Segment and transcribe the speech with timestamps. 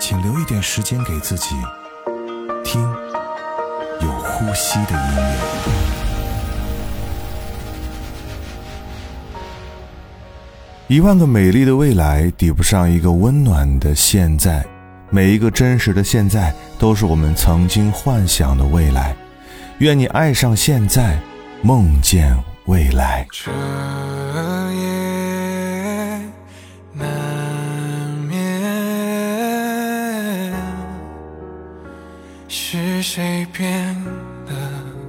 [0.00, 1.56] 请留一点时间给自己，
[2.64, 2.80] 听
[4.00, 5.38] 有呼吸的音乐。
[10.86, 14.64] 一万个美丽的未来抵不上一个温暖的现在，
[15.10, 19.16] 每一个真实的现在都是我们曾经幻想的未来。
[19.78, 21.18] 愿你爱上现在，
[21.60, 22.34] 梦见
[22.66, 23.26] 未来。
[33.00, 33.94] 是谁变
[34.46, 35.07] 了？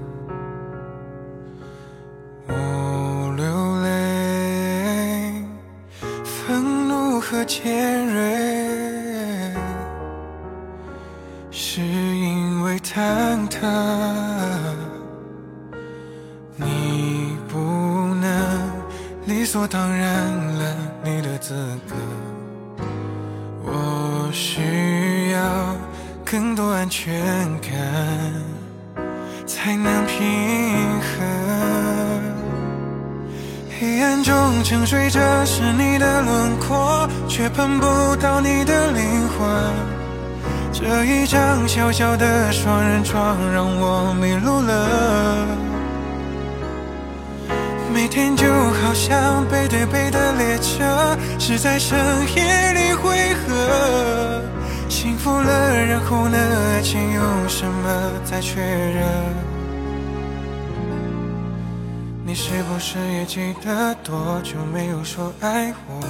[56.89, 59.05] 情用什么再确认？
[62.25, 66.01] 你是不是也记得多久没有说爱我？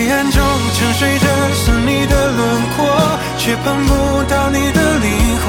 [0.00, 2.40] 黑暗中沉睡着是你的轮
[2.74, 2.88] 廓，
[3.36, 3.92] 却碰不
[4.30, 5.12] 到你的灵
[5.44, 5.46] 魂。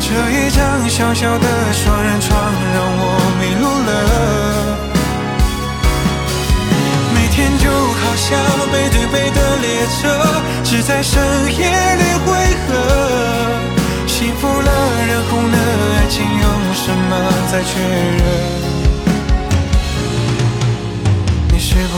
[0.00, 3.02] 这一张小小的双人床让我
[3.38, 3.90] 迷路了。
[7.14, 8.26] 每天就好像
[8.72, 10.02] 背对背的列车，
[10.64, 11.22] 只在深
[11.56, 12.34] 夜里汇
[12.66, 12.68] 合。
[14.08, 14.70] 幸福了，
[15.06, 15.56] 然后呢？
[16.00, 17.12] 爱情用什么
[17.52, 18.63] 再确认？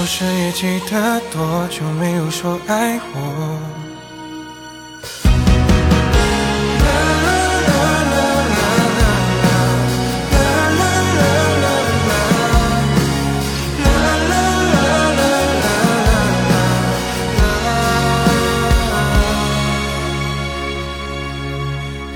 [0.06, 3.58] 是也记得多久没有说爱我？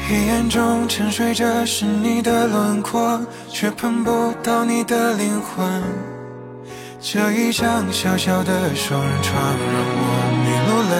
[0.09, 6.20] 黑暗中沉睡着是你的轮廓，却碰不到你的灵魂。
[7.03, 10.05] 这一张小小的双人床让我
[10.37, 10.95] 迷路了。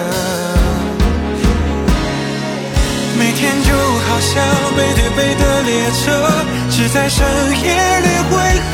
[3.19, 4.43] 每天就好像
[4.75, 6.01] 背对背的列车，
[6.71, 7.23] 只在深
[7.61, 7.69] 夜
[8.01, 8.33] 里汇
[8.71, 8.73] 合。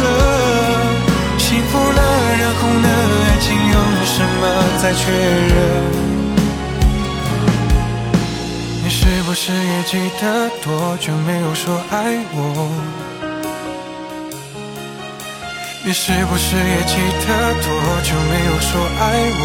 [1.37, 2.01] 幸福了，
[2.39, 2.87] 然后呢？
[3.27, 3.75] 爱情用
[4.05, 4.41] 什么
[4.81, 5.51] 再确认？
[8.85, 12.71] 你是不是也记得多久没有说爱我？
[15.87, 17.71] 你是不是也记得多
[18.03, 18.69] 久没有说
[18.99, 19.01] 爱
[19.39, 19.41] 我？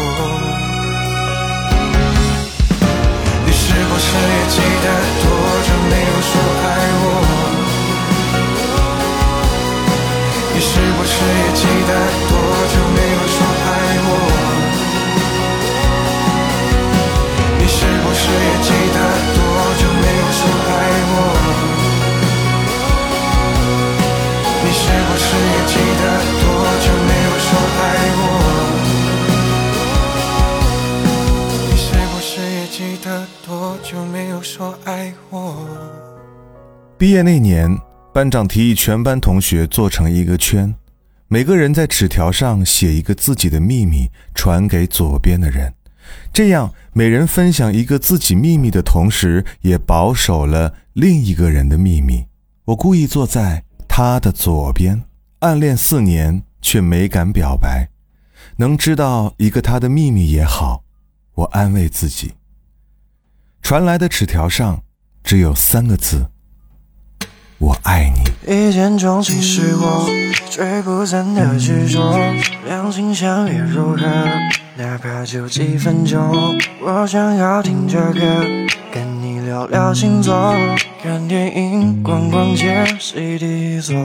[3.45, 4.87] 你是不是也记得
[5.23, 5.25] 多
[5.63, 6.67] 久没有说爱
[6.99, 7.05] 我？
[10.53, 10.67] 你是
[10.97, 11.91] 不是也记得
[12.27, 12.31] 多
[12.73, 13.71] 久没有说爱
[14.03, 14.11] 我？
[17.57, 18.97] 你是不是也记得
[19.33, 19.39] 多
[19.79, 20.22] 久没有
[24.83, 26.03] 是不是也记得
[26.43, 26.45] 多
[26.83, 27.47] 久没有说
[27.79, 27.81] 爱
[28.19, 28.25] 我？
[31.69, 33.07] 你是不是也记得
[33.47, 35.65] 多久没有说爱我？
[36.97, 37.79] 毕业那年，
[38.13, 40.75] 班长提议全班同学做成一个圈，
[41.29, 45.73] 每个人在纸条上写一个自己的秘密，传给左边的人。
[46.33, 52.25] 这样，每人分享一个自己秘密的同时，也保守了另一个人的秘密。
[52.65, 53.63] 我故意坐在
[53.95, 55.03] 他的左边，
[55.41, 57.89] 暗恋四年却没敢表白，
[58.57, 60.81] 能知道一个他的秘密也好，
[61.35, 62.33] 我安慰自己。
[63.61, 64.81] 传来的纸条上
[65.23, 66.25] 只有三个字。
[67.59, 68.51] 我爱你。
[68.51, 70.09] 一见钟情是我
[70.49, 72.17] 追不散的执着，
[72.65, 74.07] 两情相悦如何？
[74.75, 78.43] 哪怕就几分钟，我想要听着歌，
[78.91, 80.55] 跟你聊聊星座，
[81.01, 83.95] 看电影，逛逛街，CD 座，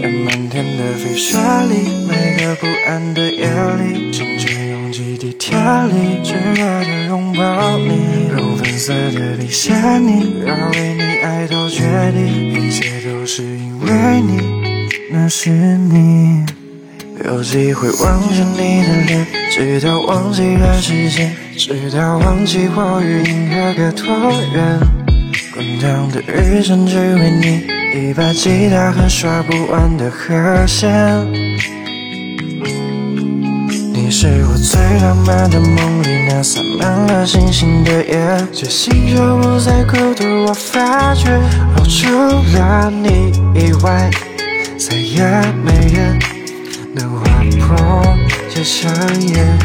[0.00, 1.36] 在漫天的飞雪
[1.68, 11.82] 里，每个不安的夜里，清晨拥挤地铁里，炙热的拥抱你，用粉色的笔写你，要为你爱到绝
[12.12, 14.40] 地，一切都是因为你，
[15.10, 16.57] 那是你。
[17.28, 24.80] 有机会望着你的脸，直到忘记了时间，直到忘记我与银河隔多远。
[25.52, 30.90] 滚烫的日程只为你，一把吉他和刷不完的和弦。
[33.92, 41.28] 你是我最浪漫的梦里那洒满了星星的夜，这星球不再孤独，我发觉，
[41.76, 42.08] 哦，除
[42.56, 44.10] 了你以外，
[44.78, 45.20] 再也
[45.62, 46.18] 没人
[47.68, 48.16] 划破
[48.48, 48.90] 这香
[49.28, 49.58] 烟。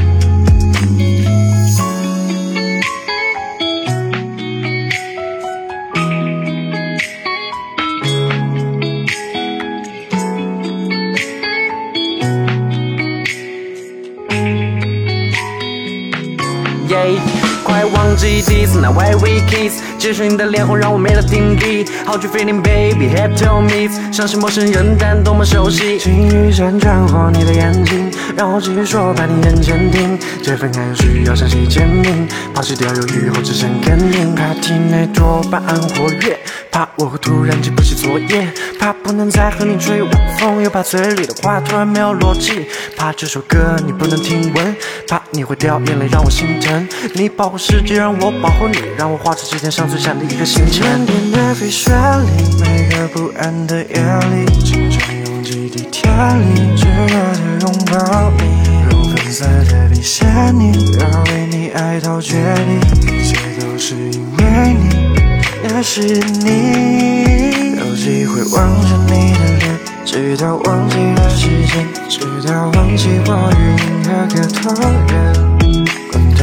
[16.89, 17.19] 耶，
[17.63, 21.85] 快忘记第一次那 Why we kiss，只是你的脸红让我没了定力。
[22.05, 23.07] How you feeling baby?
[23.15, 25.97] Have to meet，相信陌生人但多么熟悉。
[25.97, 30.19] 情欲辗转过你的眼睛，让我继续说，把你认真听。
[30.44, 34.35] 这份爱需要向谁证明，抛弃掉犹豫后只剩肯定。
[34.35, 36.38] 怕体内多巴胺活跃，
[36.69, 42.65] 怕我会突然记不起昨夜，怕不能再和你吹晚风，又怕嘴里的话突然没有逻辑，
[42.97, 44.75] 怕这首歌你不能听闻，
[45.07, 46.85] 怕你会掉眼泪让我心疼。
[47.13, 50.81] 你保护世界，让我保护你，让我画出世界上最闪的一个星辰。
[50.90, 58.42] 漫天的飞雪里，每个不安的夜里，青春拥挤地铁里，炙热的拥抱你，
[58.90, 65.30] 用粉色的笔写你，要为你爱到绝地，一切都是因为你，
[65.62, 67.78] 那是你。
[67.78, 75.43] 有机会望着你的脸，直到忘记了时间，直到忘记我与银河隔多远。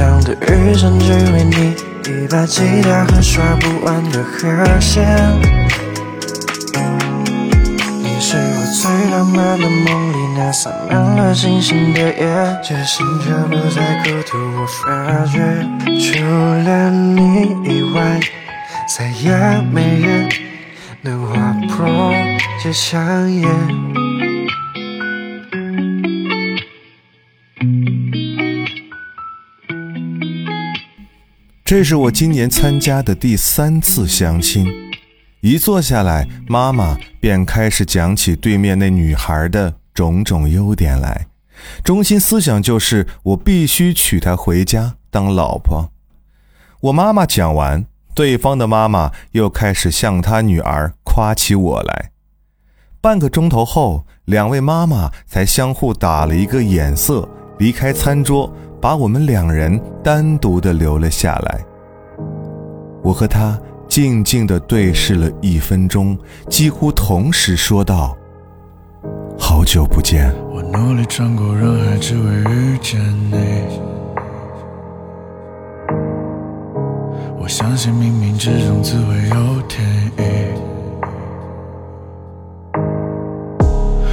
[0.01, 1.75] 滚烫的日程只为你，
[2.11, 5.05] 一把吉他和刷不完的和弦。
[8.03, 15.39] 你是我最浪漫的梦里那洒满了星星的夜，这星球不再孤独，我发觉
[16.01, 18.19] 除了你以外，
[18.97, 19.31] 再也
[19.71, 20.31] 没人
[21.03, 22.11] 能划破
[22.63, 23.47] 这香烟。
[31.71, 34.67] 这是我今年参加的第三次相亲，
[35.41, 41.29] 一坐下来，妈妈便开始讲起对面那女孩的种种优点来，
[41.85, 45.93] 中心思想就是我必须娶她回家当老婆。
[46.81, 47.87] 我妈妈讲完，
[48.17, 52.11] 对方的妈妈又开始向她女儿夸起我来。
[53.01, 57.29] 半个钟头后，两位妈妈才相互打了一个眼色，
[57.61, 58.53] 离开餐桌。
[58.81, 61.61] 把我们两人单独的留了下来。
[63.03, 63.59] 我和他
[63.89, 66.17] 静静的对视了一分钟，
[66.49, 68.17] 几乎同时说道
[69.39, 73.37] ：“好久不见。”我努力穿过人海，只为遇见你。
[77.39, 79.85] 我相信冥冥之中自会有天
[80.19, 80.23] 意。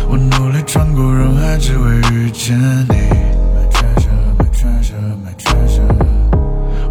[0.09, 3.26] 我努力穿过人海，只为遇见你。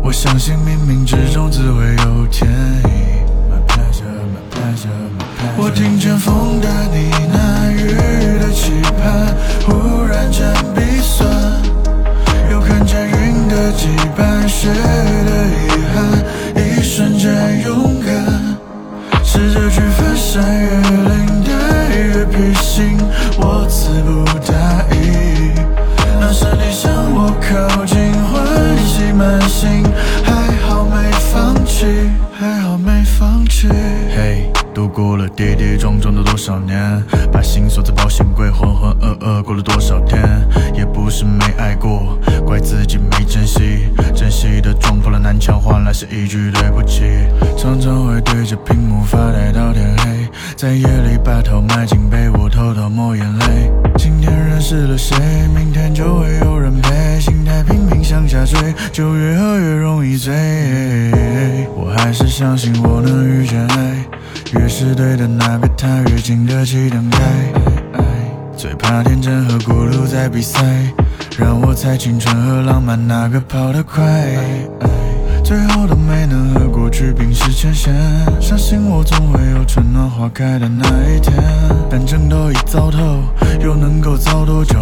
[0.03, 2.49] 我相信冥冥之中自会有天
[2.85, 2.89] 意。
[5.59, 6.97] 我听见风的呢
[7.33, 11.27] 喃，雨的期盼，忽然间鼻酸，
[12.51, 15.59] 又看见云的羁绊，雪的遗
[15.95, 15.97] 憾，
[16.55, 17.33] 一瞬间
[17.65, 18.07] 勇敢，
[19.25, 21.51] 试着去翻山越岭带
[21.97, 22.99] 越披星，
[23.39, 24.55] 我词不达
[24.95, 24.95] 意。
[26.21, 28.13] 那是你向我靠近，
[28.97, 29.85] 挤满心
[30.25, 31.85] 还好没放弃
[32.33, 33.69] 还好没放弃。
[33.69, 40.19] 嘿度过了跌跌撞撞的多少年把心锁在保险柜浑浑噩噩过了多少天
[40.75, 43.76] 也不是没爱过怪自己没珍惜
[45.37, 47.03] 撞破了南墙，换来是一句对不起。
[47.59, 53.71] 常常会对着屏幕发呆到天黑，在夜里把头埋进被窝，偷偷抹眼泪。
[53.99, 55.17] 今天认识了谁，
[55.55, 60.33] 明天就会有人陪，心态拼命向下坠，就越喝越容易醉。
[61.75, 64.05] 我还是相信我能遇见爱，
[64.55, 67.19] 越是对的那个他，越经得起等待。
[68.57, 70.65] 最怕天真和孤独在比赛，
[71.39, 74.03] 让我猜青春和浪漫哪个跑得快。
[75.47, 77.95] 最后都没能和过去冰释前嫌，
[78.41, 81.33] 相信我总会有春暖花开的那一天。
[81.89, 83.23] 反正都已糟透，
[83.61, 84.75] 又能够糟多久？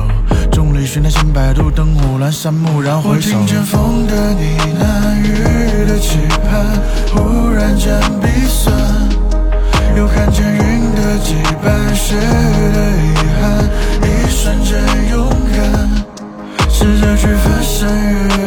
[0.51, 3.37] 众里寻他千百度，灯火阑珊，蓦然回首。
[3.39, 4.41] 我听见风的呢
[4.81, 6.17] 喃，雨的期
[6.49, 6.65] 盼，
[7.13, 8.75] 忽然间鼻酸。
[9.95, 13.69] 又看见云的羁绊，雪的遗憾，
[14.01, 14.81] 一瞬间
[15.11, 15.91] 勇敢。
[16.71, 18.44] 试着去翻山越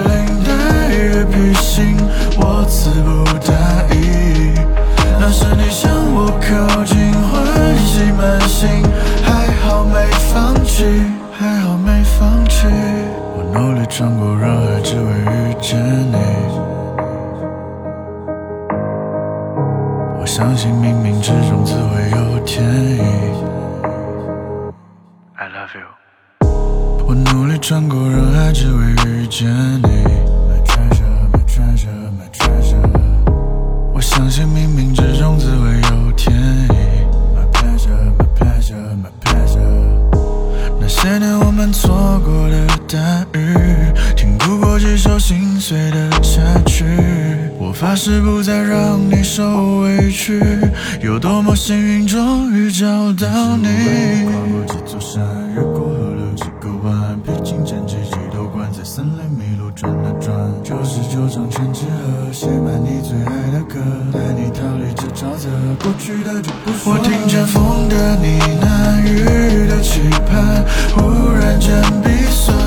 [58.97, 60.35] 森林迷路转了转。
[60.63, 63.77] 九十九张千纸鹤，写满你最爱的歌，
[64.11, 65.47] 带你逃离这沼泽，
[65.83, 66.93] 过去的就不说。
[66.93, 68.25] 我听见风的呢
[68.59, 72.57] 喃，雨的期盼，忽然间鼻酸。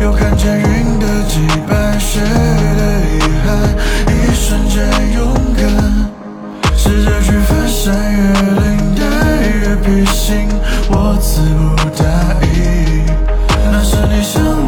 [0.00, 1.36] 又看见云的羁
[1.68, 3.76] 绊，雪的遗憾，
[4.08, 5.60] 一瞬间勇敢。
[6.78, 8.18] 试着去翻山越
[8.58, 9.02] 岭，带
[9.48, 10.48] 越披星，
[10.88, 11.42] 我自
[11.76, 11.79] 不。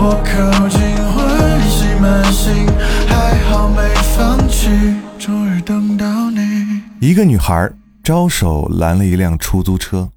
[0.04, 0.80] 我靠近，
[1.12, 2.66] 欢喜满心，
[3.06, 4.68] 还好没放弃，
[5.16, 6.82] 终于等到你。
[7.00, 7.71] 一个女孩
[8.02, 10.11] 招手拦了一辆出租车，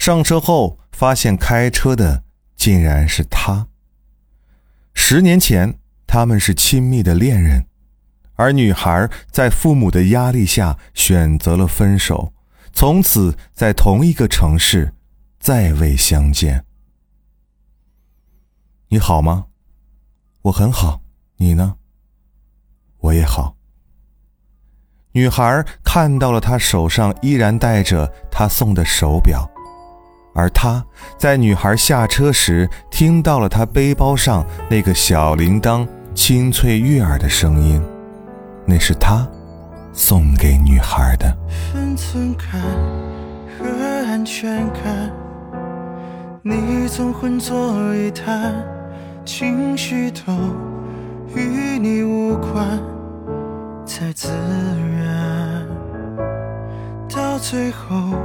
[0.00, 2.24] 上车后发现开车的
[2.56, 3.68] 竟然是他。
[4.94, 7.66] 十年前，他们是亲密的恋人，
[8.34, 12.32] 而女孩在父母的压力下选择了分手，
[12.72, 14.92] 从此在同一个城市
[15.38, 16.64] 再未相见。
[18.92, 19.44] 你好吗？
[20.42, 21.00] 我很好，
[21.36, 21.76] 你呢？
[22.98, 23.54] 我也好。
[25.12, 29.48] 女孩看到了他手上依然戴着他送的手表。
[30.34, 30.84] 而他
[31.16, 37.80] 在女孩下车时，听到了她背包上那个小铃铛清脆悦耳的声音，
[38.66, 39.24] 那是他
[39.92, 41.32] 送给女孩的。
[41.72, 42.60] 分寸感
[43.56, 43.64] 和
[44.08, 45.12] 安全感，
[46.42, 48.54] 你总混作一谈，
[49.32, 50.32] 情绪都
[51.36, 52.80] 与你无关，
[53.86, 54.28] 才自
[54.98, 55.64] 然，
[57.08, 58.18] 到最后。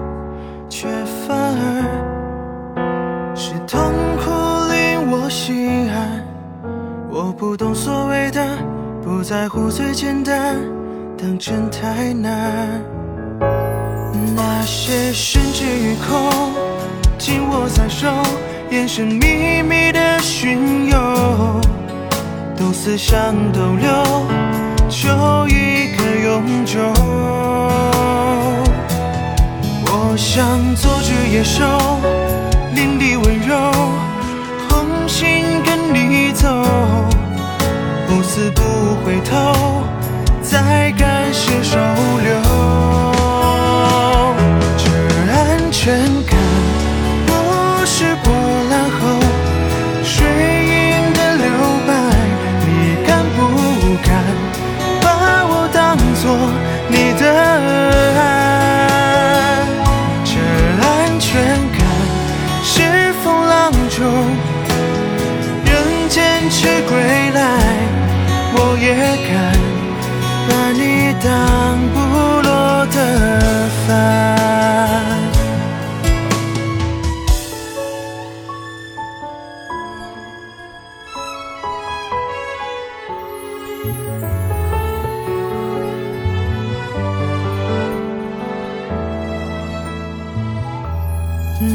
[0.68, 3.80] 却反而是痛
[4.18, 4.32] 苦
[4.74, 6.24] 令我心安。
[7.08, 8.44] 我不懂所谓的
[9.04, 10.58] 不在乎最简单，
[11.16, 12.82] 当真太难。
[14.36, 16.52] 那些甚至于空，
[17.20, 18.08] 紧握在手，
[18.72, 20.98] 眼神秘密的巡游，
[22.58, 23.88] 都似像逗留，
[24.90, 26.80] 就一个永久。
[29.88, 31.64] 我想做只野兽，
[32.74, 33.72] 领地温柔，
[34.70, 36.48] 红心跟你走，
[38.08, 38.62] 不死不
[39.06, 39.84] 回头，
[40.42, 41.78] 再感谢收
[42.24, 42.55] 留。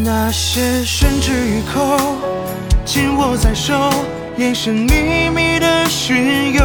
[0.04, 1.98] 那些宣之于口，
[2.84, 3.74] 紧握在手，
[4.36, 6.62] 眼神秘密的巡游，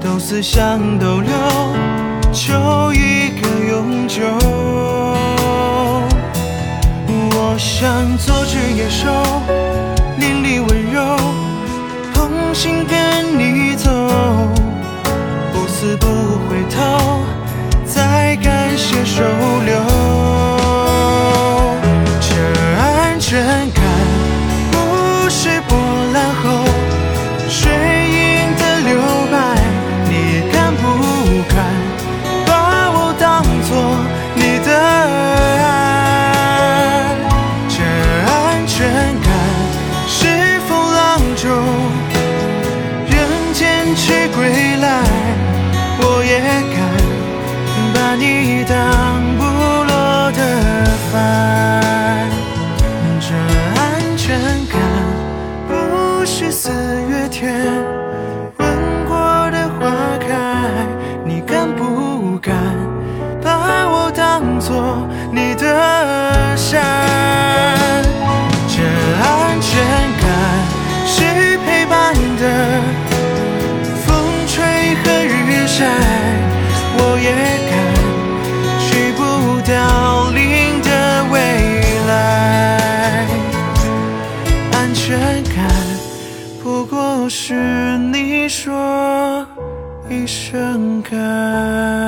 [0.00, 1.32] 都似像逗留，
[2.32, 4.22] 求一个永久。
[7.06, 9.06] 我想做只野兽，
[10.18, 11.16] 淋漓温柔，
[12.14, 13.90] 捧心跟你走，
[15.52, 16.06] 不死不
[16.48, 17.22] 回头，
[17.84, 19.22] 再感谢收
[19.64, 19.97] 留。
[48.10, 50.40] 把你当不落的
[51.12, 52.26] 帆。
[53.20, 53.34] 这
[53.78, 54.80] 安全感
[55.68, 56.70] 不是四
[57.10, 57.54] 月天
[58.56, 58.66] 吻
[59.06, 60.34] 过的花开，
[61.22, 62.56] 你敢不敢
[63.42, 67.07] 把我当作你的山？
[90.50, 92.07] 盛开。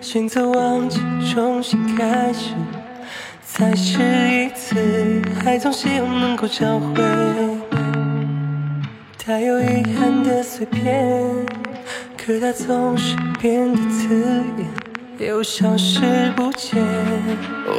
[0.00, 1.00] 选择忘记，
[1.32, 2.50] 重新开始，
[3.44, 7.02] 再试一次，还总希望能够找回
[9.24, 11.20] 带有遗憾的碎片，
[12.16, 14.44] 可它总是变得刺
[15.18, 16.80] 眼，又消失不见。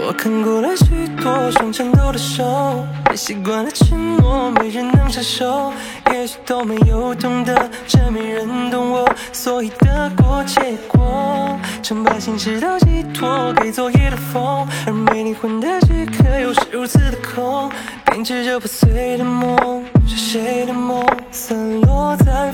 [0.05, 5.71] 我看过了许多双颤抖的手，也习惯了沉默，没人能承受。
[6.11, 11.59] 也许都没有懂得，这没人懂我，所以得过且过。
[11.83, 17.69] 曾把心事都寄托给昨夜的风，而没灵魂的躯壳又是如此的空，
[18.05, 22.51] 编织着破碎的梦，是谁的梦散落在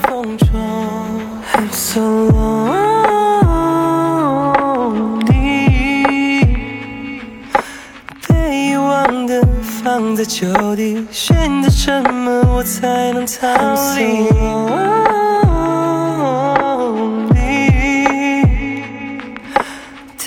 [10.16, 14.28] 在旧地，选择什么我才能逃离？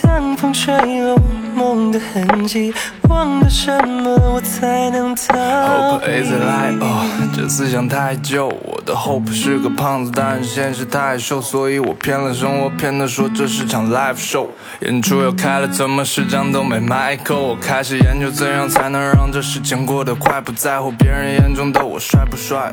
[0.03, 1.17] 当风吹落
[1.55, 2.75] 梦的痕迹，
[3.17, 8.47] 忘了什么我才能逃 Hope is a lie，哦，这思想太旧。
[8.47, 14.49] 我的 hope 是个胖子，但是现实太瘦，所以我骗了生活，骗他说这是场 live show。
[14.81, 17.37] 演出要开了，怎么十张都没卖够？
[17.37, 22.71] 我开始研究怎样才能让这时间过得快，不在乎别人眼中的我帅不帅。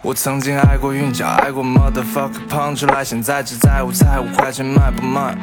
[0.00, 5.36] 我曾经爱过韵脚，爱过 motherfucker punch 来，现在只在乎菜五块钱卖不卖。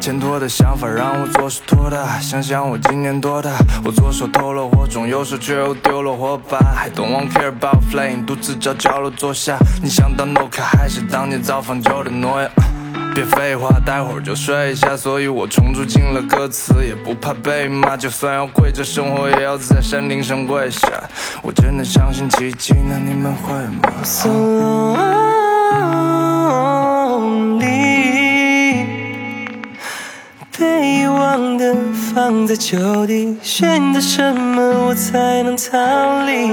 [0.00, 3.52] 欠妥的想法让我左手拖大，想想我今年多大，
[3.84, 6.58] 我左手偷了火种，右手却又丢了火把。
[6.58, 9.56] I don't want care about flame，独自找角落坐下。
[9.80, 12.50] 你想当 no 卡还是当年造访旧的诺亚？
[13.14, 20.88] 别废话，待会儿就睡下，所以我重铸进了歌词，也不怕被骂，就算要跪着生活，也要在山顶上跪下。
[21.40, 24.28] 我真的相信奇迹，那你们会吗？So
[27.20, 27.64] lonely，
[30.58, 31.76] 被遗忘的
[32.12, 35.78] 放在旧地，选择什么我才能逃
[36.26, 36.50] 离？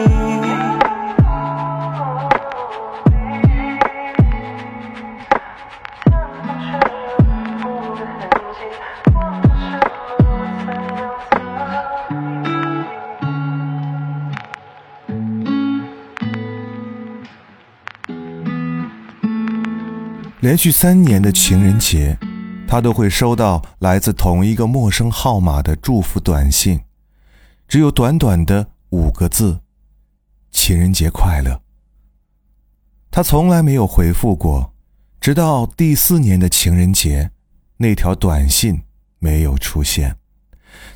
[20.52, 22.20] 连续三年的情人节，
[22.68, 26.82] 他都会收到来自同一个陌生号码的祝福短信。
[27.70, 29.62] 只有短短的五个字
[30.52, 31.62] ：“情人节快乐。”
[33.10, 34.74] 他从来没有回复过，
[35.22, 37.32] 直到第四年的情人节，
[37.78, 38.82] 那条短信
[39.20, 40.18] 没有出现。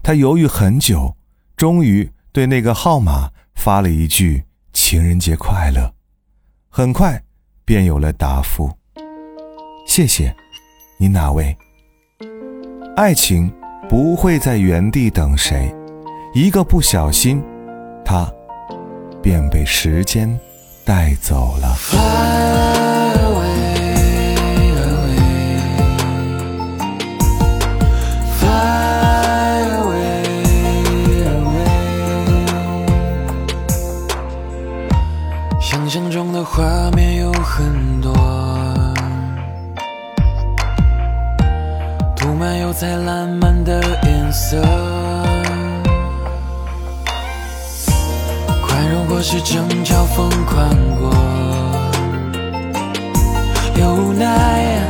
[0.03, 1.15] 他犹豫很久，
[1.55, 5.95] 终于对那个号码发了一句“情人节快乐”，
[6.67, 7.23] 很快
[7.63, 8.77] 便有了答复。
[9.95, 10.35] 谢谢，
[10.97, 11.55] 你哪位？
[12.97, 13.49] 爱情
[13.87, 15.73] 不会在原地等谁，
[16.33, 17.41] 一个不小心，
[18.03, 18.29] 他
[19.23, 20.37] 便被时间
[20.83, 22.84] 带走了。
[42.77, 44.61] 涂满油彩烂漫的颜色。
[48.61, 51.09] 宽容或是争吵，疯狂过，
[53.79, 54.81] 有无奈，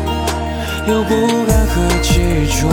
[0.88, 1.10] 有不
[1.46, 2.68] 甘和执着。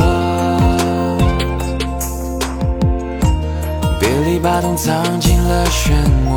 [4.00, 5.92] 别离把痛藏进了漩
[6.30, 6.32] 涡，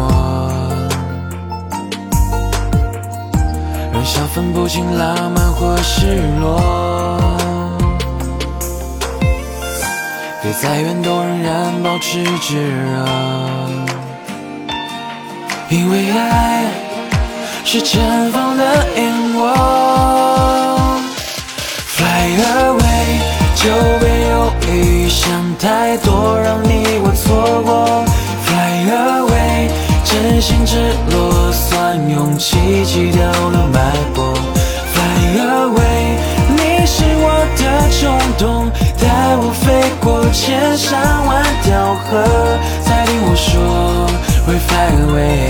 [3.93, 7.34] 让笑分不清浪漫或失落。
[10.45, 13.03] 别再远都仍然保持炙热。
[15.69, 16.65] 因为爱
[17.63, 18.63] 是绽放的
[18.95, 19.51] 烟火
[21.87, 23.17] ，Fly away，
[23.55, 28.05] 就别犹豫，想太多让你我错过
[28.45, 29.71] ，Fly away，
[30.03, 30.77] 真心只
[31.09, 33.79] 落算勇气挤掉了脉
[34.13, 34.31] 搏
[34.93, 36.19] ，Fly away，
[36.55, 38.69] 你是我的冲动，
[39.01, 39.51] 带我
[40.05, 42.23] 过千山万条河，
[42.85, 44.05] 再听我说。
[44.45, 45.49] 会 fly away，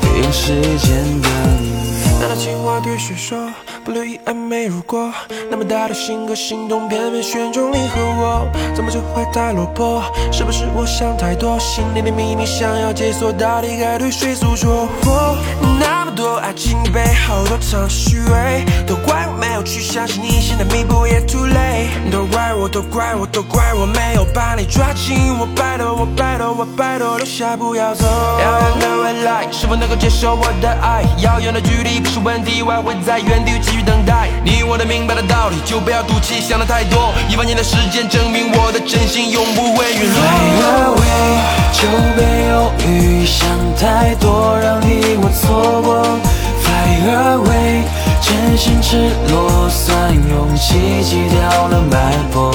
[0.00, 2.16] 别用时间等我。
[2.18, 3.36] 难道情话对谁说？
[3.84, 5.12] 不留意暧昧如果，
[5.50, 10.02] 那么大的心和心动，偏偏选中你和我，怎么就会太落魄？
[10.32, 11.58] 是不是我想太多？
[11.58, 14.88] 心里的秘密想要解锁，到底该对谁诉说？
[15.04, 15.36] 我
[15.78, 22.10] 那么多爱情背后都藏着虚伪，都怪我没有去相信你，现在弥补也 too late。
[22.10, 28.06] 都怪我，都怪我，都怪我没有把你抓紧，我拜托，我拜托，我拜托，留下不要走。
[28.40, 31.04] 遥远的未来，是否能够接受我的爱？
[31.18, 34.28] 遥远的距离不是问题，我还会在原地等待。
[34.44, 37.14] 你我都明白的道理，就不要赌气，想的太多。
[37.30, 40.92] 一万年的时间证明我的真心永不会陨 Fly 落。
[40.92, 41.40] away，
[41.72, 42.20] 就别
[42.50, 46.04] 犹豫，想太多让你我错过。
[46.62, 47.86] Fly away，
[48.20, 52.52] 真心赤裸算勇气挤掉了脉搏。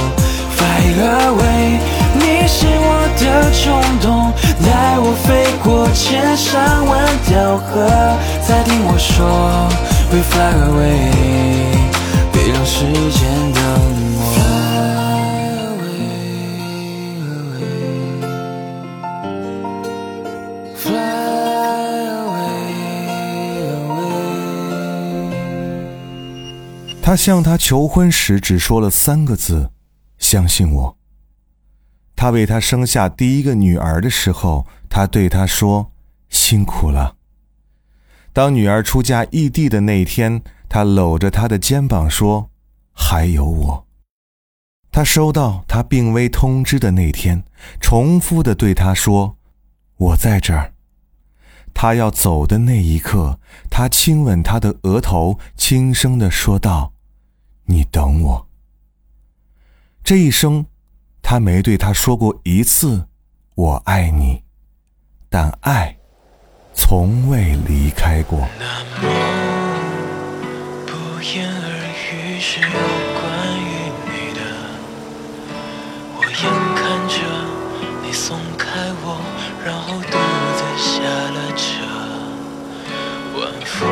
[0.58, 1.80] Fly away，
[2.14, 2.86] 你是我
[3.18, 4.32] 的冲动，
[4.64, 6.92] 带我飞过千山万
[7.26, 7.90] 条河，
[8.48, 9.68] 再听我说
[10.12, 11.10] 会 fly away，
[12.34, 13.64] 别让时间等
[14.18, 14.20] 我。
[14.36, 15.40] Fly
[15.72, 16.12] away,
[17.46, 17.72] away.
[20.76, 21.00] Fly
[22.28, 22.52] away,
[23.88, 24.20] away.
[27.02, 29.72] 他向她求婚时只说了三个字
[30.20, 30.98] ：“相信我。”
[32.18, 35.94] 他为她生下第一个女儿的时候，他对她说
[36.30, 37.16] ：“辛苦了。”
[38.34, 42.50] 当女儿出嫁异地的那一天，他搂着她的肩膀说
[42.94, 43.88] ：“还有我。”
[44.92, 47.44] 他收到他病危通知的那天，
[47.80, 49.38] 重复的对她说
[49.98, 50.74] ：“我在这儿。”
[51.74, 53.40] 他要走的那一刻，
[53.70, 56.92] 他亲吻她的额头，轻声的说道
[57.68, 58.48] ：“你等我。”
[60.04, 60.66] 这一生，
[61.22, 63.08] 他没对她说过一次
[63.56, 64.44] “我爱你”，
[65.30, 65.98] 但爱
[66.84, 68.50] 从未离开过。
[68.60, 68.66] 那
[69.00, 69.08] 么
[70.88, 71.70] 不言而
[72.10, 73.22] 喻是有关
[73.56, 74.42] 于你的，
[76.18, 76.44] 我眼
[76.76, 77.16] 看着
[78.04, 78.66] 你松开
[79.06, 79.22] 我，
[79.64, 80.18] 然后独
[80.58, 81.70] 自下了车，
[83.38, 83.88] 晚风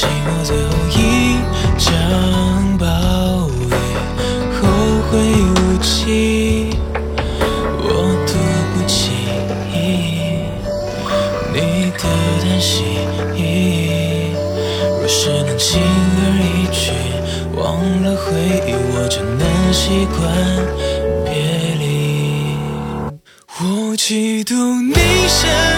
[0.00, 0.98] 寂寞最后一
[1.76, 1.92] 场
[2.78, 2.86] 暴
[3.50, 3.68] 雨，
[4.56, 4.62] 后
[5.10, 6.70] 会无期，
[7.76, 7.84] 我
[8.26, 8.32] 读
[8.72, 9.12] 不起。
[11.52, 11.56] 你
[11.90, 12.02] 的叹
[12.58, 12.72] 息，
[15.00, 15.82] 若是能轻
[16.16, 16.80] 而易举
[17.54, 17.60] 忘
[18.02, 18.24] 了回
[18.66, 20.18] 忆，我就能习惯
[21.26, 21.28] 别
[21.78, 21.84] 离。
[23.58, 24.94] 我嫉妒你
[25.28, 25.69] 身。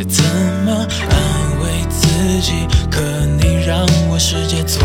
[0.00, 0.24] 再怎
[0.64, 0.72] 么
[1.10, 2.08] 安慰自
[2.40, 4.80] 己，可你让我世界从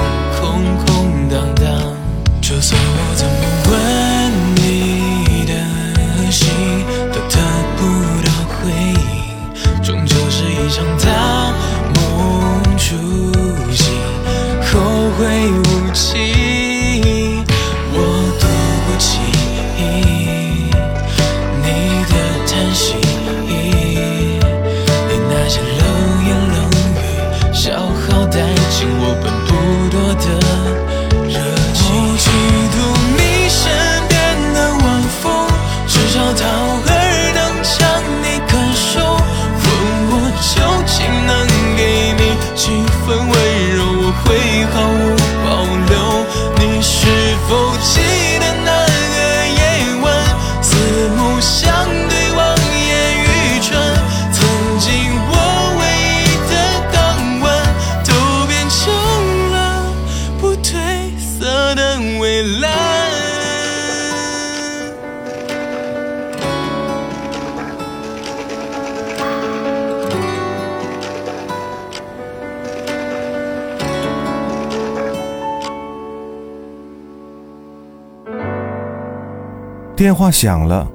[80.06, 80.88] 电话响了，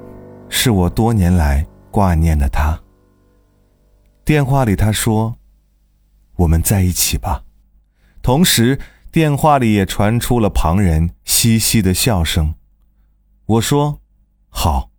[0.47, 2.81] 是我多年来挂念的他。
[4.23, 5.35] 电话里他说
[6.37, 7.43] ：“我们在一起吧。”
[8.23, 8.79] 同时，
[9.11, 12.55] 电话里也传出了旁人嘻嘻的笑声。
[13.47, 13.99] 我说
[14.47, 14.91] ：“好。”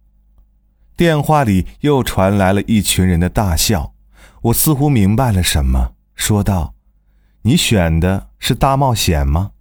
[0.95, 3.95] 电话里又传来了一群人的大笑。
[4.43, 6.75] 我似乎明白了什么，说道
[7.45, 9.53] ：“你选的是大冒险吗？”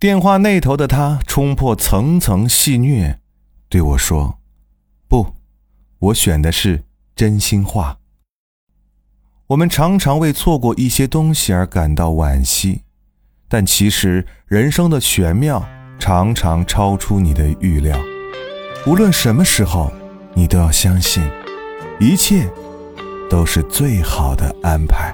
[0.00, 3.18] 电话那头的他冲破层层戏谑。
[3.74, 4.38] 对我说
[5.10, 5.34] ：“不，
[5.98, 6.84] 我选的是
[7.16, 7.98] 真心话。”
[9.50, 12.82] 我们常常为错过一些东西而感到惋惜，
[13.48, 15.66] 但其实人生的玄妙
[15.98, 17.98] 常常超出你的预料。
[18.86, 19.92] 无论什么时候，
[20.34, 21.28] 你都要相信，
[21.98, 22.48] 一切
[23.28, 25.12] 都是最好的安排。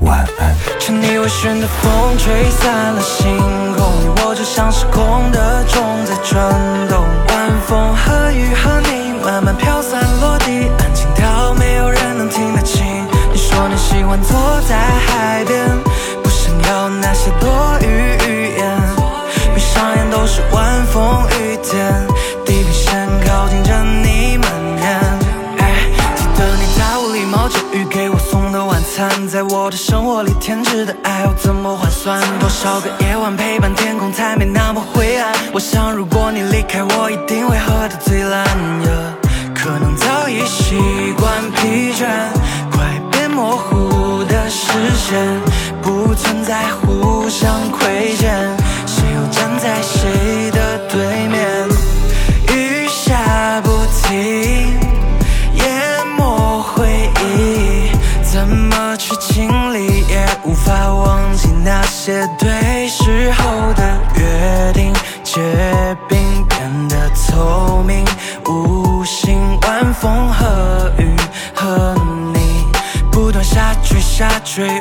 [0.00, 0.54] 晚安。
[0.90, 3.67] 你微醺的风吹散了星空，
[3.98, 6.54] 你我就像失控的钟在转
[6.88, 7.04] 动。
[7.28, 12.84] 晚风和雨和你慢慢飘散落地，安静到没有人能听得清。
[13.32, 14.36] 你说你喜欢坐
[14.68, 15.60] 在海边，
[16.22, 17.48] 不想要那些多
[17.82, 17.86] 余
[18.26, 18.80] 语言。
[19.54, 22.06] 闭上眼都是晚风雨天，
[29.38, 32.20] 在我的生活里添置的爱要怎么换算？
[32.40, 35.32] 多少个夜晚陪伴天空才没那么灰暗？
[35.52, 38.44] 我想如果你离开，我一定会喝得醉烂。
[39.54, 40.74] 可能早已习
[41.16, 42.08] 惯疲倦，
[42.72, 45.40] 快变模糊的视线，
[45.80, 48.34] 不存在互相亏欠，
[48.88, 50.10] 谁又站在谁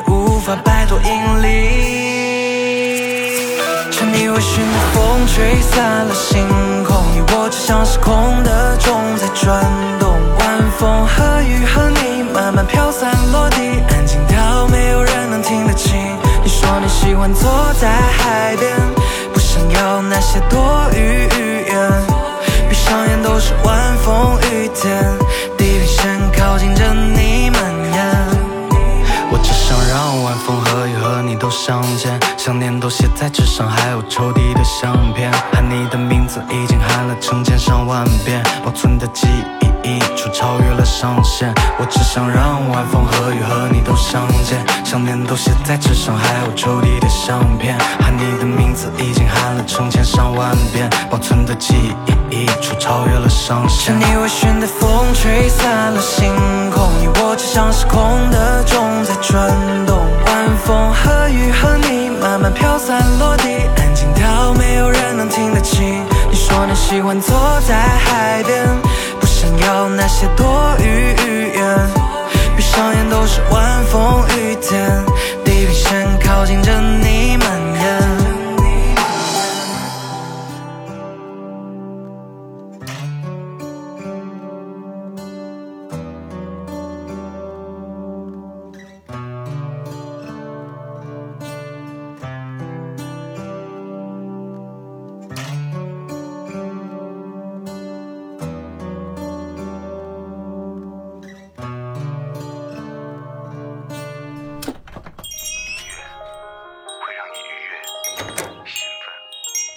[0.07, 1.47] 无法摆脱引力。
[3.91, 6.47] 趁你微醺的风吹散了星
[6.83, 9.63] 空，你我就像失控的钟在转
[9.99, 10.15] 动。
[10.39, 16.17] 晚风和雨和你慢慢飘散落地，安静到没有人能听得清。
[16.43, 18.71] 你说你喜欢坐在海边，
[19.33, 21.77] 不想要那些多余语言。
[22.69, 25.17] 闭上眼都是晚风雨天，
[32.47, 39.27] 想念都写在纸上，还有抽屉的相片，喊你的名字已经喊了成千上万遍，保存的记
[39.83, 41.53] 忆一处超越了上限。
[41.77, 51.75] 我只想让晚风和雨和你都相见，想念都写在纸上，还有抽屉的相片，喊你的名字已经喊了成千上万遍，保存的记
[52.31, 53.99] 忆一处超越了上是限。
[53.99, 56.33] 你微醺的风吹散了星
[56.71, 57.99] 空，你我就像是空
[58.31, 59.53] 的钟在转
[59.85, 59.96] 动。
[60.67, 66.03] 风和雨和你慢慢飘散落地，安静到没有人能听得清。
[66.29, 67.33] 你说你喜欢坐
[67.65, 68.67] 在海边，
[69.17, 71.79] 不想要那些多余语言。
[72.57, 75.05] 闭上眼都是晚风雨天，
[75.45, 77.56] 地平线靠近着你们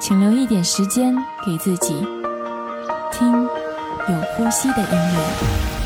[0.00, 2.06] 请留一点时间给自己，
[3.12, 5.77] 听有呼吸的音乐。